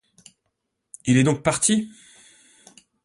Il 1.05 1.15
est 1.17 1.23
donc 1.23 1.43
parti? 1.43 1.91